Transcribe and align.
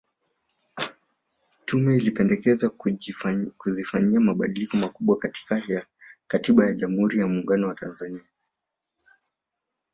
Tume 1.65 1.97
ilipendekeza 1.97 2.69
kuzifanyia 3.57 4.19
mabadiliko 4.19 4.77
makubwa 4.77 5.19
Katiba 6.27 6.65
ya 6.65 6.73
Jamhuri 6.73 7.19
ya 7.19 7.27
Muungano 7.27 7.67
wa 7.67 7.75
Tanzania 7.75 8.23